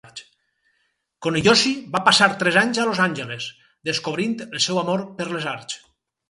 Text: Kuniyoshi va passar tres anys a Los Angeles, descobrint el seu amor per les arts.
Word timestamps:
Kuniyoshi 1.25 1.73
va 1.95 2.01
passar 2.07 2.29
tres 2.43 2.57
anys 2.63 2.79
a 2.79 2.87
Los 2.87 3.03
Angeles, 3.05 3.51
descobrint 3.91 4.35
el 4.49 4.65
seu 4.69 4.81
amor 4.85 5.05
per 5.21 5.29
les 5.37 5.47
arts. 5.55 5.79